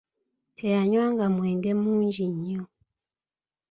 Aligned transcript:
Teyanywanga 0.57 1.25
mwenge 1.35 1.71
mungi 1.81 2.23
nnyo. 2.33 2.63